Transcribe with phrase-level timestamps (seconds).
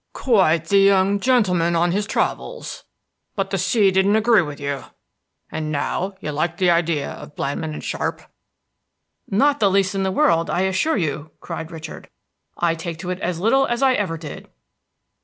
[0.13, 2.85] "Quite the young gentleman on his travels.
[3.35, 4.85] But the sea didn't agree with you,
[5.51, 8.23] and now you like the idea of Blandmann & Sharpe?"
[9.29, 12.09] "Not the least in the world, I assure you!" cried Richard.
[12.57, 14.49] "I take to it as little as ever I did."